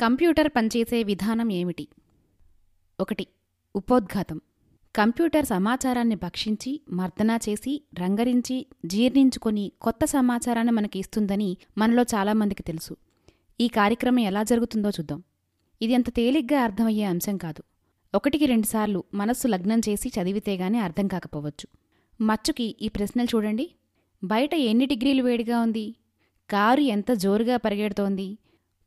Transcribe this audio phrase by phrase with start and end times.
[0.00, 1.88] Computer పనిచేసే విధానం ఏమిటి?
[3.00, 3.26] ఒకటి
[3.76, 4.40] ఉపోద్ఘాతం.
[4.96, 12.96] కంప్యూటర్ సమాచారాన్ని భక్షించి మర్దనా చేసి రంగరించి జీర్ణించుకొని కొత్త సమాచారాన్ని మనకి ఇస్తుందని మనలో చాలామందికి తెలుసు.
[13.60, 15.22] ఈ కార్యక్రమం ఎలా జరుగుతుందో చూద్దాం.
[15.82, 17.62] ఇది అంత తేలిగ్గా అర్థమయ్యే అంశం కాదు.
[18.14, 21.66] ఒకటికి రెండుసార్లు మనస్సు లగ్నం చేసి చదివితే గానీ అర్థం కాకపోవచ్చు.
[22.20, 23.70] మచ్చుకి ఈ ప్రశ్నలు చూడండి.
[24.24, 25.94] బయట ఎన్ని డిగ్రీలు వేడిగా ఉంది?
[26.50, 28.38] కారు ఎంత జోరుగా పరిగెడుతోంది?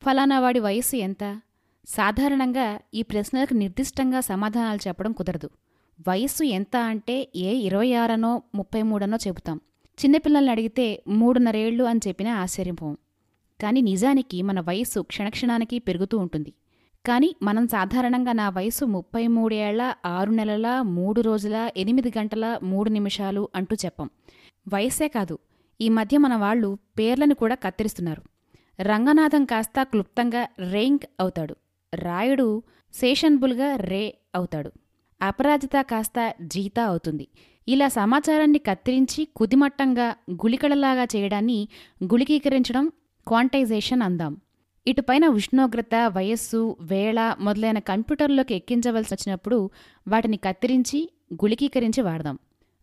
[0.05, 1.41] ఫలానా వాడి వయస్సు ఎంత?
[1.87, 5.49] సాధారణంగా ఈ ప్రశ్నలకు నిర్దిష్టంగా సమాధానాలు చెప్పడం కుదరదు.
[6.07, 9.57] వయస్సు ఎంత అంటే ఏ ఇరవై ఆరనో ముప్పై మూడనో చెబుతాం.
[9.99, 12.97] చిన్నపిల్లల్ని అడిగితే మూడున్నరేళ్ళు అని చెప్పినా ఆశ్చర్యపోం
[13.61, 16.53] కానీ నిజానికి మన వయస్సు క్షణక్షణానికి పెరుగుతూ ఉంటుంది.
[17.05, 23.49] కానీ మనం సాధారణంగా నా వయసు ముప్పై మూడేళ్ళ ఆరు నెలల మూడు రోజుల ఎనిమిది గంటల మూడు నిమిషాలు
[23.55, 24.09] అంటూ చెప్పం.
[24.73, 25.37] వయస్సే కాదు.
[25.81, 28.36] ఈ మధ్య మన వాళ్ళు పేర్లను కూడా కత్తిరిస్తున్నారు.
[28.81, 31.55] రంగనాథం కాస్త క్లుప్తంగా రేంక్ అవుతాడు.
[31.95, 34.71] రాయుడు సేషన్బుల్గా రే అవుతాడు.
[35.21, 37.27] అపరాజిత కాస్త జీతా అవుతుంది.
[37.67, 41.67] ఇలా సమాచారాన్ని కత్తిరించి కుదిమట్టంగా గుళికలలాగా చేయడాన్ని
[42.03, 42.91] గుళికీకరించడం
[43.27, 44.37] క్వాంటైజేషన్ అందాం.
[44.87, 49.69] ఇటుపైన ఉష్ణోగ్రత వయస్సు వేళ మొదలైన కంప్యూటర్లోకి ఎక్కించవలసి వచ్చినప్పుడు
[50.07, 52.39] వాటిని కత్తిరించి గుళికీకరించి వాడదాం.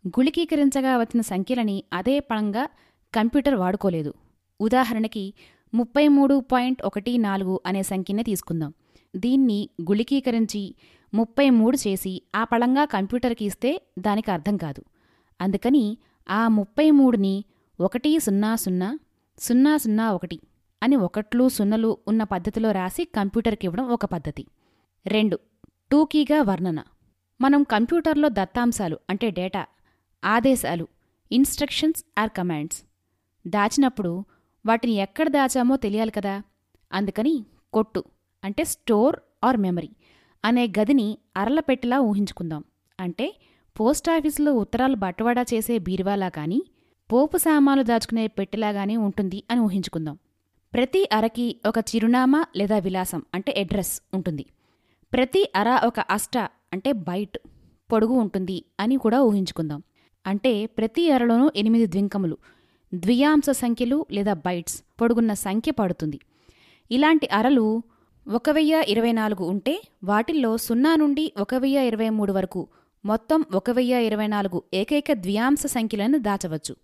[0.09, 2.69] గుళికీకరించగా వచ్చిన సంఖ్యలని అదే పణంగా
[3.15, 4.15] కంప్యూటర్ వాడుకోలేదు.
[4.61, 5.35] ఉదాహరణకి
[5.75, 8.75] ముప్పై మూడు పాయింట్ ఒకటి నాలుగు అనే సంఖ్యనే తీసుకుందాం.
[9.17, 10.75] దీన్ని గుళికీకరించి
[11.15, 14.83] ముప్పై మూడు చేసి ఆ పళంగా కంప్యూటర్కి ఇస్తే దానికి అర్థం కాదు.
[15.41, 15.99] అందుకని
[16.31, 17.45] ఆ ముప్పై మూడుని
[17.81, 18.99] ఒకటి సున్నా సున్నా
[19.39, 20.41] సున్నా సున్నా ఒకటి
[20.83, 24.47] అని ఒకట్లు సున్నలు ఉన్న పద్ధతిలో రాసి కంప్యూటర్కి ఇవ్వడం ఒక పద్ధతి.
[25.07, 25.39] రెండు
[25.91, 26.83] టూకీగా వర్ణన.
[27.41, 29.67] మనం కంప్యూటర్లో దత్తాంశాలు అంటే డేటా
[30.25, 30.89] ఆదేశాలు
[31.33, 32.83] ఇన్స్ట్రక్షన్స్ ఆర్ కమాండ్స్
[33.47, 34.25] దాచినప్పుడు
[34.67, 36.43] వాటిని ఎక్కడ దాచామో తెలియాలి కదా.
[36.93, 38.05] అందుకని కొట్టు
[38.45, 39.91] అంటే స్టోర్ ఆర్ మెమరీ
[40.45, 42.65] అనే గదిని అరలపెట్టిలా ఊహించుకుందాం.
[43.01, 43.37] అంటే
[43.81, 46.63] పోస్టాఫీసులో ఉత్తరాలు బట్టవాడా చేసే బీరువాలా కానీ
[47.13, 50.19] పోపు సామాన్లు దాచుకునే పెట్టెలాగానే ఉంటుంది అని ఊహించుకుందాం.
[50.75, 54.47] ప్రతి అరకి ఒక చిరునామా లేదా విలాసం అంటే అడ్రస్ ఉంటుంది.
[55.13, 56.39] ప్రతి అర ఒక అష్ట
[56.73, 57.39] అంటే బైట్
[57.93, 59.83] పొడుగు ఉంటుంది అని కూడా ఊహించుకుందాం.
[60.27, 62.39] అంటే ప్రతి అరలోనూ ఎనిమిది ద్వింకములు
[62.95, 66.21] ద్వియాంశ సంఖ్యలు లేదా బైట్స్ పొడుగున్న సంఖ్య పడుతుంది.
[66.91, 67.83] ఇలాంటి అరలు
[68.29, 72.69] ఒక వెయ్యి ఇరవై నాలుగు ఉంటే వాటిల్లో సున్నా నుండి ఒక వెయ్యి ఇరవై మూడు వరకు
[73.05, 76.77] మొత్తం ఒక వెయ్యి ఇరవై నాలుగు ఏకైక ద్వియాంశ సంఖ్యలను దాచవచ్చు.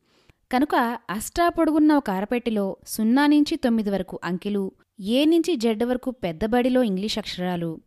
[0.53, 6.45] కనుక అష్టా పొడుగున్న ఒక అరపెట్టిలో సున్నా నుంచి తొమ్మిది వరకు అంకెలు ఏ నుంచి జెడ్ వరకు పెద్ద
[6.45, 7.79] బడిలో ఇంగ్లీష్ అక్షరాలు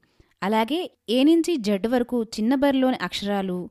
[0.43, 3.69] అలాగే ఏ నుంచి జెడ్ వరకు చిన్నబడిలోని అక్షరాలు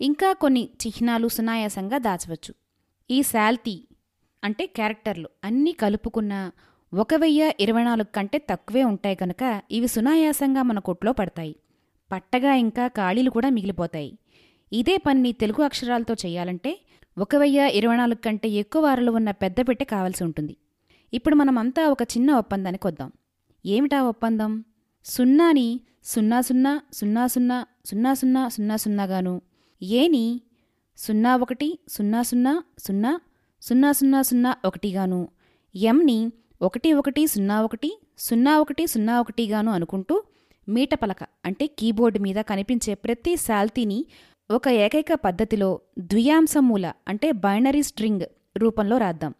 [0.00, 2.59] ఇంకా కొన్ని చిహ్నాలు సునాయాసంగా దాచవచ్చు.
[3.10, 3.88] ఈ శాల్తీ
[4.44, 6.50] అంటే క్యారెక్టర్లు అన్నీ కలుపుకున్న
[6.94, 11.56] ఒక వెయ్యి ఇరవై నాలుగు కంటే తక్కువే ఉంటాయి కనుక ఇవి సునాయాసంగా మన కొట్లో పడతాయి.
[12.12, 14.18] పట్టగా ఇంకా ఖాళీలు కూడా మిగిలిపోతాయి.
[14.72, 16.80] ఇదే పని తెలుగు అక్షరాలతో చేయాలంటే
[17.18, 20.56] ఒక వెయ్యి ఇరవై నాలుగు కంటే ఎక్కువ వారలు ఉన్న పెద్ద పెట్టె కావాల్సి ఉంటుంది.
[21.12, 23.12] ఇప్పుడు మనమంతా ఒక చిన్న ఒప్పందానికి వద్దాం.
[23.66, 24.64] ఏమిటా ఒప్పందం?
[25.04, 29.42] సున్నాని సున్నా సున్నా సున్నా సున్నా సున్నా సున్నా సున్నా సున్నాగాను
[29.82, 30.40] ఏని
[31.00, 33.20] సున్నా ఒకటి సున్నా సున్నా సున్నా
[33.62, 35.28] సున్నా సున్నా సున్నా ఒకటిగాను.
[35.74, 40.22] ఎంని ఒకటి ఒకటి సున్నా ఒకటి సున్నా ఒకటి సున్నా ఒకటిగాను అనుకుంటూ
[40.68, 44.04] మీటపలక అంటే కీబోర్డు మీద కనిపించే ప్రతి శాల్తీని
[44.50, 49.34] ఒక ఏకైక పద్ధతిలో ద్వియాంశమూల అంటే బైనరీ స్ట్రింగ్ రూపంలో రాద్దాం.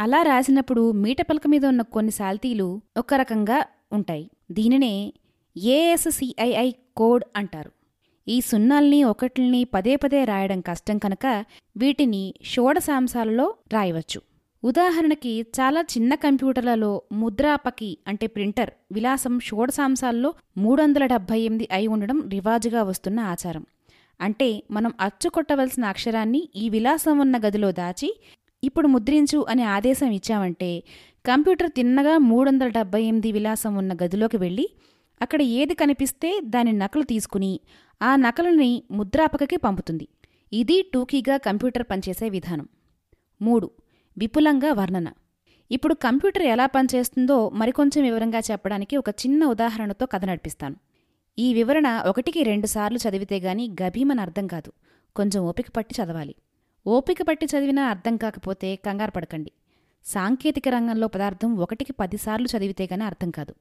[0.00, 4.30] అలా రాసినప్పుడు మీటపలక మీద ఉన్న కొన్ని శాల్తీలు ఒక రకంగా ఉంటాయి.
[4.50, 4.94] దీనినే
[5.56, 7.72] ఏఎస్సిఐఐ కోడ్ అంటారు.
[8.28, 11.44] ఈ సున్నాల్ని ఒకట్ల్ని పదే పదే రాయడం కష్టం కనుక
[11.76, 14.20] వీటిని షోడశాంశాలలో రాయవచ్చు.
[14.64, 22.28] ఉదాహరణకి చాలా చిన్న కంప్యూటర్లలో ముద్రాపకి అంటే ప్రింటర్ విలాసం షోడశాంశాల్లో మూడు వందల డెబ్భై ఎనిమిది అయి ఉండడం
[22.28, 23.64] రివాజుగా వస్తున్న ఆచారం.
[24.20, 28.10] అంటే మనం అచ్చు కొట్టవలసిన అక్షరాన్ని ఈ విలాసం ఉన్న గదిలో దాచి
[28.62, 30.84] ఇప్పుడు ముద్రించు అనే ఆదేశం ఇచ్చామంటే
[31.26, 34.66] కంప్యూటర్ తిన్నగా మూడు వందల డెబ్బై ఎనిమిది విలాసం ఉన్న గదిలోకి వెళ్ళి
[35.22, 37.60] అక్కడ ఏది కనిపిస్తే దాని నకలు తీసుకుని
[38.02, 40.08] ఆ నకలుని ముద్రాపకకి పంపుతుంది.
[40.52, 42.68] ఇది టూకీగా కంప్యూటర్ పనిచేసే విధానం.
[43.42, 43.70] మూడు
[44.18, 45.12] విపులంగా వర్ణన.
[45.70, 50.76] ఇప్పుడు కంప్యూటర్ ఎలా పనిచేస్తుందో మరికొంచెం వివరంగా చెప్పడానికి ఒక చిన్న ఉదాహరణతో కథ నడిపిస్తాను.
[51.38, 54.72] ఈ వివరణ ఒకటికి రెండుసార్లు చదివితే గాని గభీమని అర్థం కాదు.
[55.16, 56.34] కొంచెం ఓపిక పట్టి చదవాలి.
[56.86, 59.52] ఓపిక పట్టి చదివినా అర్థం కాకపోతే కంగారు పడకండి.
[60.04, 63.54] సాంకేతిక రంగంలో పదార్థం ఒకటికి పదిసార్లు చదివితే గాని అర్థం కాదు.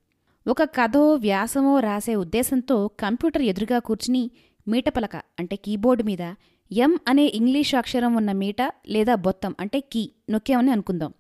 [0.47, 4.31] ఒక కథో వ్యాసమో రాసే ఉద్దేశంతో కంప్యూటర్ ఎదురుగా కూర్చుని
[4.68, 6.33] మీటపలక అంటే కీబోర్డు మీద
[6.71, 11.13] ఎం అనే ఇంగ్లీష్ అక్షరం ఉన్న మీట లేదా బొత్తం అంటే కీ నొక్కామని అనుకుందాం.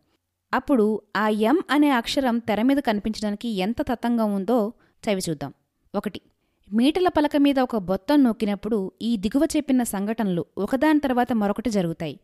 [0.53, 4.73] అప్పుడు ఆ ఎం అనే అక్షరం తెర మీద కనిపించడానికి ఎంత తతంగం ఉందో
[5.03, 5.53] చవి చూద్దాం.
[5.95, 6.21] ఒకటి
[6.73, 12.19] మీటల పలక మీద ఒక బొత్తం నొక్కినప్పుడు ఈ దిగువ చెప్పిన సంఘటనలు ఒకదాని తర్వాత మరొకటి జరుగుతాయి.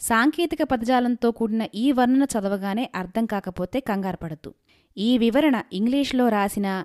[0.00, 4.54] సాంకేతిక పదజాలంతో కూడిన ఈ వర్ణన చదవగానే అర్థం కాకపోతే కంగారు పడద్దు.
[4.96, 6.84] ఈ వివరణ ఇంగ్లీష్లో రాసిన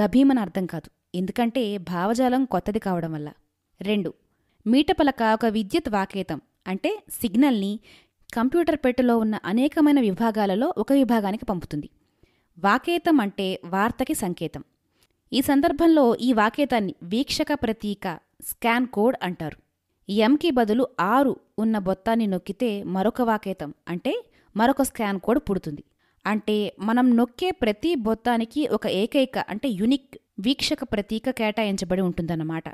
[0.00, 0.90] గభీమన అర్థం కాదు.
[1.14, 3.32] ఎందుకంటే భావజాలం కొత్తది కావడం వల్ల.
[3.80, 4.14] రెండు
[4.66, 7.80] మీటపలక ఒక విద్యుత్ వాకేతం అంటే సిగ్నల్ని
[8.34, 11.88] కంప్యూటర్ పెట్టెలో ఉన్న అనేకమైన విభాగాలలో ఒక విభాగానికి పంపుతుంది.
[12.58, 14.64] వాకేతం అంటే వార్తకి సంకేతం.
[15.32, 19.58] ఈ సందర్భంలో ఈ వాకేతాన్ని వీక్షక ప్రతీక స్కాన్ కోడ్ అంటారు.
[20.10, 24.24] ఎంకి బదులు ఆరు ఉన్న బొత్తాన్ని నొక్కితే మరొక వాకేతం అంటే
[24.56, 25.84] మరొక స్కాన్ కోడ్ పుడుతుంది.
[26.28, 32.68] అంటే మనం నొక్కే ప్రతి బొత్తానికి ఒక ఏకైక అంటే యునిక్ వీక్షక ప్రతీక కేటాయించబడి ఉంటుందన్నమాట.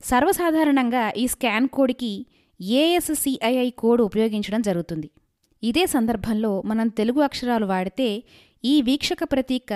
[0.00, 2.12] సర్వసాధారణంగా ఈ స్కాన్ కోడ్కి
[2.60, 5.10] ఏఎస్సిఐఐ కోడ్ ఉపయోగించడం జరుగుతుంది.
[5.62, 8.08] ఇదే సందర్భంలో మనం తెలుగు అక్షరాలు వాడితే
[8.64, 9.72] ఈ వీక్షక ప్రతీక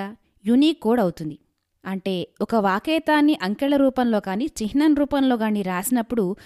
[0.46, 1.36] యునీక్ కోడ్ అవుతుంది.
[1.84, 6.36] అంటే ఒక వాకేతాన్ని అంకెల రూపంలో కానీ చిహ్నం రూపంలో కానీ రాసినప్పుడు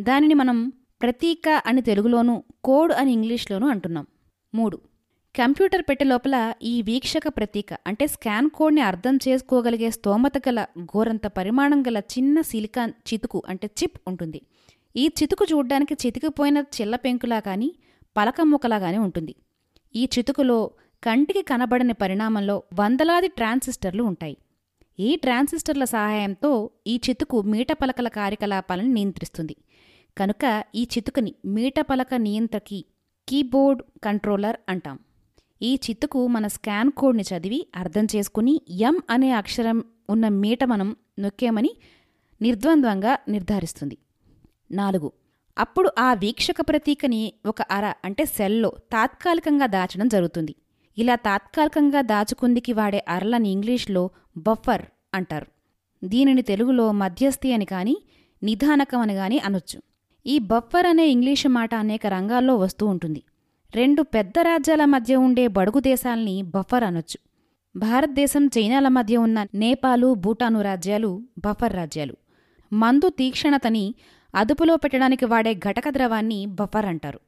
[0.00, 0.58] దానిని మనం
[1.02, 4.06] ప్రతీక అని తెలుగులోనూ కోడ్ అని ఇంగ్లీష్లోనూ అంటున్నాం.
[4.54, 4.76] మూడు
[5.34, 6.36] కంప్యూటర్ పెట్టె లోపల
[6.70, 12.92] ఈ వీక్షక ప్రతీక అంటే స్కాన్ కోడ్ని అర్థం చేసుకోగలిగే స్తోమత గల ఘోరంత పరిమాణం గల చిన్న సిలికాన్
[13.08, 14.40] చితుకు అంటే చిప్ ఉంటుంది.
[14.94, 17.68] ఈ చితుకు చూడ్డానికి చితికిపోయిన చిల్ల పెంకులా కానీ
[18.16, 19.34] పలక ముక్కలా కానీ ఉంటుంది.
[19.94, 20.58] ఈ చితుకులో
[21.02, 24.36] కంటికి కనబడని పరిణామంలో వందలాది ట్రాన్సిస్టర్లు ఉంటాయి.
[24.98, 26.52] ఈ ట్రాన్సిస్టర్ల సహాయంతో
[26.86, 29.56] ఈ చితుకు మీటపలకల కార్యకలాపాలను నియంత్రిస్తుంది.
[30.16, 30.44] కనుక
[30.74, 32.80] ఈ చితుకుని మీటపలక నియంత్రకి
[33.28, 34.98] కీబోర్డ్ కంట్రోలర్ అంటాం.
[35.62, 41.70] ఈ చిత్తుకు మన స్కాన్ కోడ్ని చదివి అర్థం చేసుకుని ఎం అనే అక్షరం ఉన్న మీట మనం నొక్కేమని
[42.42, 43.98] నిర్ద్వంద్వంగా నిర్ధారిస్తుంది.
[44.72, 45.12] నాలుగు.
[45.58, 50.54] అప్పుడు ఆ వీక్షక ప్రతీకని ఒక అర అంటే సెల్లో తాత్కాలికంగా దాచడం జరుగుతుంది.
[50.98, 54.82] ఇలా తాత్కాలికంగా దాచుకుందికి వాడే అరలని ఇంగ్లీష్లో బఫర్
[55.14, 55.46] అంటారు.
[56.04, 58.02] దీనిని తెలుగులో మధ్యస్థి అని కానీ
[58.42, 59.82] నిధానకం అని కానీ అనొచ్చు.
[60.26, 63.22] ఈ బఫర్ అనే ఇంగ్లీషు మాట అనేక రంగాల్లో వస్తూ ఉంటుంది.
[63.74, 67.18] రెండు పెద్ద రాజ్యాల మధ్య ఉండే బడుగు దేశాల్ని బఫర్ అనొచ్చు.
[67.78, 72.16] భారతదేశం చైనాల మధ్య ఉన్న నేపాలు భూటాను రాజ్యాలు బఫర్ రాజ్యాలు.
[72.72, 73.94] మందు తీక్షణతని
[74.34, 77.20] అదుపులో పెట్టడానికి వాడే ఘటక ద్రవాన్ని బఫర్ అంటారు.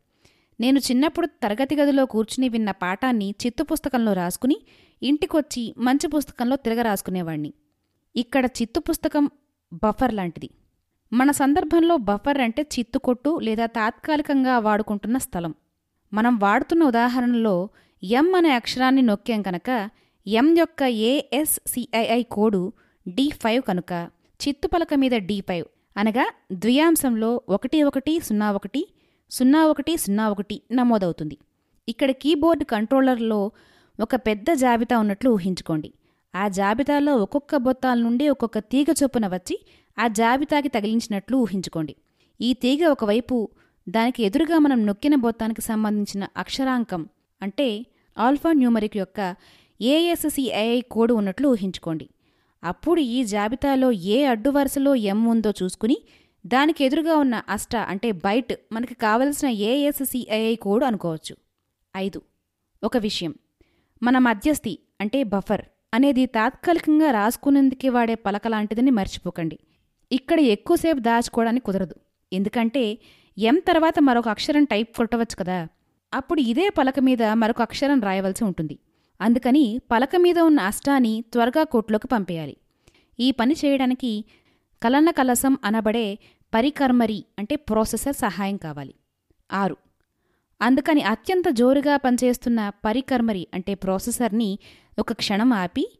[0.60, 4.56] నేను చిన్నప్పుడు తరగతి గదిలో కూర్చుని విన్న పాఠాన్ని చిత్తు పుస్తకంలో రాసుకుని
[5.02, 7.52] ఇంటికొచ్చి మంచి పుస్తకంలో తిరగ రాసుకునేవాణ్ణి.
[8.16, 9.30] ఇక్కడ చిత్తు పుస్తకం
[9.74, 10.50] బఫర్ లాంటిది.
[11.12, 15.54] మన సందర్భంలో బఫర్ అంటే చిత్తుకొట్టు లేదా తాత్కాలికంగా వాడుకుంటున్న స్థలం.
[16.12, 17.54] మనం వాడుతున్న ఉదాహరణలో
[18.02, 19.70] ఎం అనే అక్షరాన్ని నొక్కాం కనుక
[20.26, 22.72] ఎం యొక్క ఏఎస్సిఐఐ కోడు
[23.06, 23.92] డి ఫైవ్ కనుక
[24.40, 25.66] చిత్తుపలక మీద డి ఫైవ్
[25.96, 28.82] అనగా ద్వియాంశంలో ఒకటి ఒకటి సున్నా ఒకటి
[29.30, 31.36] సున్నా ఒకటి సున్నా ఒకటి నమోదవుతుంది.
[31.88, 33.40] ఇక్కడ కీబోర్డ్ కంట్రోలర్లో
[33.98, 35.90] ఒక పెద్ద జాబితా ఉన్నట్లు ఊహించుకోండి.
[36.34, 39.56] ఆ జాబితాలో ఒక్కొక్క బొత్తాల నుండి ఒక్కొక్క తీగ చొప్పున వచ్చి
[39.96, 41.94] ఆ జాబితాకి తగిలించినట్లు ఊహించుకోండి.
[42.40, 43.36] ఈ తీగ ఒకవైపు
[43.88, 47.08] దానికి ఎదురుగా మనం నొక్కిన బొత్తానికి సంబంధించిన అక్షరాంకం
[47.42, 47.86] అంటే
[48.18, 49.36] ఆల్ఫా న్యూమరిక్ యొక్క
[49.80, 52.08] ఏఎస్సిఐఐ కోడ్ ఉన్నట్లు ఊహించుకోండి.
[52.64, 55.98] అప్పుడు ఈ జాబితాలో ఏ అడ్డు వరుసలో ఎం ఉందో చూసుకుని
[56.46, 61.36] దానికి ఎదురుగా ఉన్న అష్ట అంటే బైట్ మనకి కావలసిన ఏఎస్సిఐఐ కోడ్ అనుకోవచ్చు.
[61.96, 62.22] ఐదు.
[62.84, 63.34] ఒక విషయం.
[64.02, 65.62] మన మధ్యస్థి అంటే బఫర్
[65.94, 69.58] అనేది తాత్కాలికంగా రాసుకునేందుకే వాడే పలక లాంటిదని మర్చిపోకండి.
[70.12, 71.94] ఇక్కడ ఎక్కువసేపు దాచుకోవడానికి కుదరదు.
[72.32, 72.98] ఎందుకంటే
[73.38, 75.68] ఎం తర్వాత మరొక అక్షరం టైప్ కొట్టవచ్చు కదా.
[76.14, 78.78] అప్పుడు ఇదే పలక మీద మరొక అక్షరం రాయవలసి ఉంటుంది.
[79.20, 82.56] అందుకని పలక మీద ఉన్న అష్టాన్ని త్వరగా కోట్లోకి పంపేయాలి.
[83.20, 84.24] ఈ పని చేయడానికి
[84.82, 86.18] కలన కలసం అనబడే
[86.54, 88.94] పరికర్మరి అంటే ప్రాసెసర్ సహాయం కావాలి.
[89.52, 89.76] ఆరు.
[90.62, 94.58] అందుకని అత్యంత జోరుగా పనిచేస్తున్న పరికర్మరి అంటే ప్రాసెసర్ని
[94.98, 95.98] ఒక క్షణం ఆపి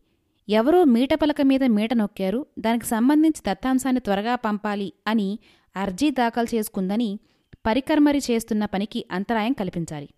[0.49, 5.39] ఎవరో మీట పలక మీద మీట నొక్కారు దానికి సంబంధించి దత్తాంశాన్ని త్వరగా పంపాలి అని
[5.77, 7.19] అర్జీ దాఖలు చేసుకుందని
[7.67, 10.09] పరికర్మరి చేస్తున్న పనికి అంతరాయం కల్పించాలి.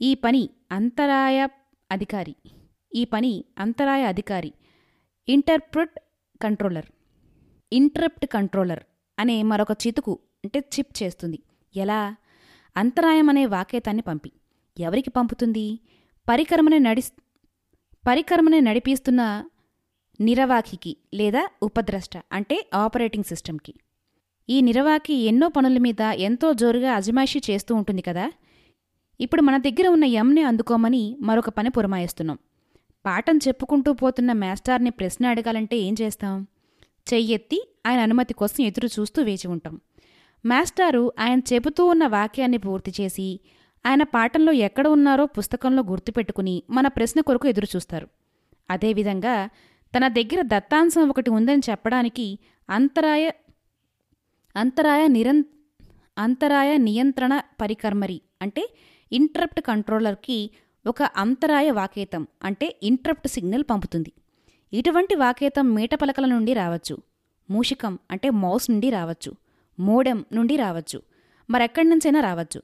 [0.00, 1.48] ఈ పని అంతరాయ
[1.90, 2.34] అధికారి
[2.94, 4.52] ఈ పని అంతరాయ అధికారి
[5.28, 6.00] ఇంటర్ప్రిట్
[6.42, 6.86] కంట్రోలర్
[7.72, 8.82] ఇంటరప్ట్ కంట్రోలర్
[9.18, 11.38] అనే మరొక చితుకు అంటే చిప్ చేస్తుంది.
[11.76, 12.16] ఎలా?
[12.76, 14.32] అంతరాయం అనే వాకేతాన్ని పంపి.
[14.78, 15.80] ఎవరికి పంపుతుంది?
[16.28, 17.02] పరికరమని నడి
[18.08, 19.44] పరికరమని నడిపిస్తున్న
[20.20, 23.74] నిరవాకికి లేదా ఉపద్రష్ట అంటే ఆపరేటింగ్ సిస్టమ్కి.
[24.48, 28.32] ఈ నిరవాకి ఎన్నో పనుల మీద ఎంతో జోరుగా అజమాయిషి చేస్తూ ఉంటుంది కదా?
[29.20, 32.38] ఇప్పుడు మన దగ్గర ఉన్న యమ్ని అందుకోమని మరొక పని పురమాయిస్తున్నాం.
[33.06, 36.46] పాఠం చెప్పుకుంటూ పోతున్న మాస్టార్ని ప్రశ్న అడగాలంటే ఏం చేస్తాం?
[37.12, 39.80] చెయ్యెత్తి ఆయన అనుమతి కోసం ఎదురు చూస్తూ వేచి ఉంటాం.
[40.46, 43.40] మాస్టారు ఆయన చెబుతూ ఉన్న వాక్యాన్ని పూర్తి చేసి
[43.86, 48.08] ఆయన పాఠంలో ఎక్కడ ఉన్నారో పుస్తకంలో గుర్తుపెట్టుకుని మన ప్రశ్న కొరకు ఎదురుచూస్తారు
[48.70, 49.48] అదేవిధంగా
[49.96, 52.38] తన దగ్గర దత్తాంశం ఒకటి ఉందని చెప్పడానికి
[52.70, 53.30] అంతరాయ
[54.56, 55.44] అంతరాయ నిరం
[56.18, 58.74] అంతరాయ నియంత్రణ పరికర్మరి అంటే
[59.12, 60.50] ఇంటరప్ట్ కంట్రోలర్కి
[60.86, 64.12] ఒక అంతరాయ వాకేతం అంటే ఇంటరప్ట్ సిగ్నల్ పంపుతుంది.
[64.72, 66.98] ఇటువంటి వాకేతం మీటపలకల నుండి రావచ్చు.
[67.50, 69.32] మూషికం అంటే మౌస్ నుండి రావచ్చు.
[69.80, 71.02] మోడెం నుండి రావచ్చు.
[71.50, 72.62] మరెక్కడి నుంచైనా రావచ్చు.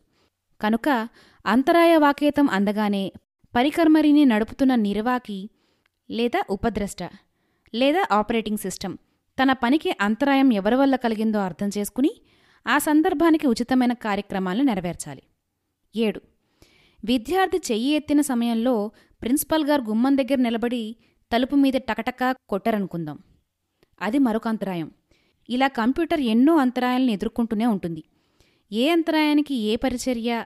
[0.61, 1.09] కనుక
[1.47, 3.13] అంతరాయ వాకేతం అందగానే
[3.57, 5.51] పరికర్మరిని నడుపుతున్న నిర్వాకి
[6.11, 7.11] లేదా ఉపద్రష్ట
[7.75, 8.97] లేదా ఆపరేటింగ్ సిస్టమ్
[9.43, 12.21] తన పనికి అంతరాయం ఎవరి వల్ల కలిగిందో అర్థం చేసుకుని
[12.67, 15.23] ఆ సందర్భానికి ఉచితమైన కార్యక్రమాలను నెరవేర్చాలి.
[15.97, 16.21] ఏడు.
[17.05, 18.91] విద్యార్థి చెయ్యి ఎత్తిన సమయంలో
[19.23, 20.97] ప్రిన్సిపల్ గారు గుమ్మం దగ్గర నిలబడి
[21.33, 23.19] తలుపు మీద టకటకా కొట్టరనుకుందాం.
[24.03, 24.91] అది మరొక అంతరాయం.
[25.51, 28.05] ఇలా కంప్యూటర్ ఎన్నో అంతరాయాలను ఎదుర్కొంటూనే ఉంటుంది.
[28.73, 30.45] ఏ అంతరాయానికి ఏ పరిచర్య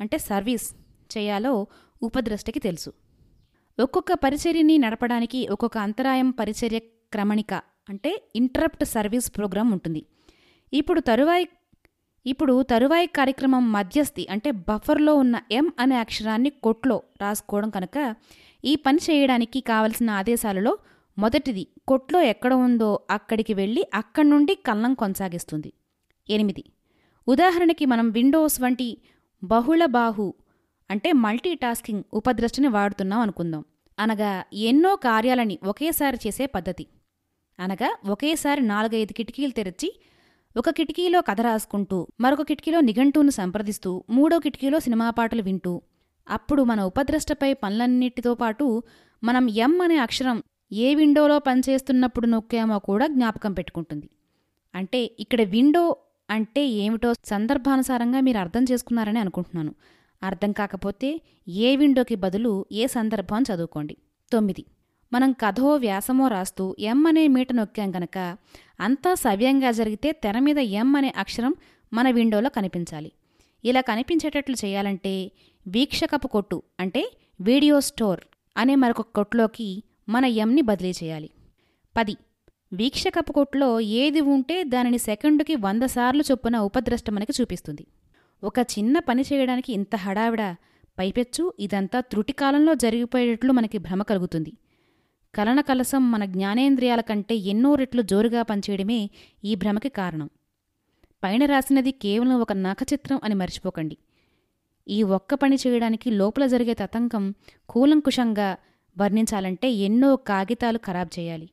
[0.00, 0.74] అంటే సర్వీస్
[1.18, 1.66] చేయాలో
[2.02, 2.92] ఉపద్రష్టకి తెలుసు.
[3.80, 10.06] ఒక్కొక్క పరిచర్యని నడపడానికి ఒక్కొక్క అంతరాయం పరిచర్య క్రమణిక అంటే ఇంటరప్ట్ సర్వీస్ ప్రోగ్రాం ఉంటుంది.
[10.72, 11.48] ఇప్పుడు తరువాయి
[12.26, 18.14] ఇప్పుడు తరువాయి కార్యక్రమం మధ్యస్థి అంటే బఫర్లో ఉన్న ఎం అనే అక్షరాన్ని కొట్లో రాసుకోవడం కనుక
[18.64, 20.78] ఈ పని చేయడానికి కావలసిన ఆదేశాలలో
[21.18, 25.72] మొదటిది కొట్లో ఎక్కడ ఉందో అక్కడికి వెళ్ళి అక్కడి నుండి కల్లం కొనసాగిస్తుంది.
[26.30, 26.64] ఎనిమిది.
[27.28, 28.98] ఉదాహరణకి మనం విండోస్ వంటి
[29.44, 30.34] బహుళ బాహు
[30.90, 33.64] అంటే మల్టీ టాస్కింగ్ ఉపద్రష్టిని వాడుతున్నాం అనుకుందాం.
[33.98, 36.86] అనగా ఎన్నో కార్యాలని ఒకేసారి చేసే పద్ధతి.
[37.58, 40.00] అనగా ఒకేసారి నాలుగైదు కిటికీలు తెరిచి
[40.56, 45.82] ఒక కిటికీలో కథ రాసుకుంటూ మరొక కిటికీలో నిఘంటువును సంప్రదిస్తూ మూడో కిటికీలో సినిమా పాటలు వింటూ.
[46.28, 48.82] అప్పుడు మన ఉపద్రష్టపై పనులన్నిటితో పాటు
[49.24, 54.10] మనం ఎం అనే అక్షరం ఏ విండోలో పనిచేస్తున్నప్పుడు నొక్కామో కూడా జ్ఞాపకం పెట్టుకుంటుంది.
[54.74, 55.96] అంటే ఇక్కడ విండో
[56.30, 59.74] అంటే ఏమిటో సందర్భానుసారంగా మీరు అర్థం చేసుకున్నారని అనుకుంటున్నాను.
[60.22, 63.96] అర్థం కాకపోతే ఏ విండోకి బదులు ఏ సందర్భం చదువుకోండి.
[64.32, 64.64] తొమ్మిది.
[65.12, 68.36] మనం కథో వ్యాసమో రాస్తూ ఎం అనే మీట నొక్కాం గనక
[68.80, 71.54] అంతా సవ్యంగా జరిగితే తెర మీద ఎం అనే అక్షరం
[71.92, 73.12] మన విండోలో కనిపించాలి.
[73.64, 75.30] ఇలా కనిపించేటట్లు చేయాలంటే
[75.68, 78.20] వీక్షకపు కొట్టు అంటే వీడియో స్టోర్
[78.56, 81.30] అనే మరొక కొట్టులోకి మన ఎంని బదిలీ చేయాలి.
[81.96, 82.16] పది.
[82.72, 87.86] వీక్షకపు కొట్టులో ఏది ఉంటే దానిని సెకండుకి వంద సార్లు చొప్పున ఉపద్రష్ట మనకి చూపిస్తుంది.
[88.44, 90.54] ఒక చిన్న పని చేయడానికి ఇంత హడావిడ?
[90.98, 94.52] పైపెచ్చు ఇదంతా త్రుటికాలంలో జరిగిపోయేటట్లు మనకి భ్రమ కలుగుతుంది.
[95.36, 99.10] కలన కలసం మన జ్ఞానేంద్రియాల కంటే ఎన్నో రెట్లు జోరుగా పనిచేయడమే
[99.44, 100.30] ఈ భ్రమకి కారణం.
[101.24, 103.96] పైన రాసినది కేవలం ఒక నఖచిత్రం అని మర్చిపోకండి.
[104.88, 107.34] ఈ ఒక్క పని చేయడానికి లోపల జరిగే తతంకం
[107.68, 108.56] కూలంకుషంగా
[108.98, 111.50] వర్ణించాలంటే ఎన్నో కాగితాలు ఖరాబ్ చేయాలి.